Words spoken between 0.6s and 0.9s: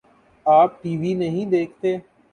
پ